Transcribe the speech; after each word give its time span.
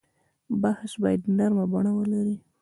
بحث 0.61 0.91
باید 1.01 1.21
نرمه 1.37 1.65
بڼه 1.73 1.91
ولري. 1.97 2.35